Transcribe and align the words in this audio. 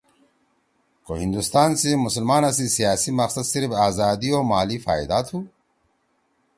کو 1.05 1.11
ہندوستان 1.23 1.69
سی 1.81 1.91
مسلمانا 2.05 2.51
سی 2.57 2.65
سیاسی 2.77 3.11
مقصد 3.21 3.45
صرف 3.53 3.71
آزادی 3.87 4.29
او 4.35 4.41
مالی 4.51 4.77
فائدا 4.85 5.19
تُھو۔ 5.27 5.37